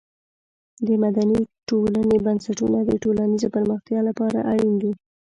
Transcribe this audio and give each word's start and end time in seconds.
د 0.87 0.89
مدني 1.03 1.39
ټولنې 1.69 2.17
بنسټونه 2.25 2.79
د 2.89 2.91
ټولنیزې 3.03 3.47
پرمختیا 3.55 3.99
لپاره 4.09 4.37
اړین 4.51 4.73
دي. 4.81 4.91